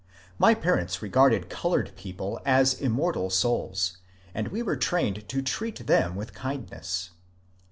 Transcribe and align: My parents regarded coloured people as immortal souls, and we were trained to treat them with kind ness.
My 0.39 0.55
parents 0.55 1.03
regarded 1.03 1.47
coloured 1.47 1.95
people 1.95 2.39
as 2.43 2.73
immortal 2.73 3.29
souls, 3.29 3.99
and 4.33 4.47
we 4.47 4.63
were 4.63 4.75
trained 4.75 5.29
to 5.29 5.43
treat 5.43 5.85
them 5.85 6.15
with 6.15 6.33
kind 6.33 6.67
ness. 6.71 7.11